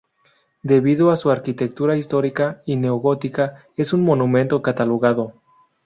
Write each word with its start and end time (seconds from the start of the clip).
Debido 0.63 1.11
a 1.11 1.15
su 1.15 1.29
arquitectura 1.29 1.95
histórica 1.95 2.63
y 2.65 2.75
neogótica 2.75 3.65
es 3.77 3.93
un 3.93 4.01
monumento 4.03 4.63
catalogado. 4.63 5.33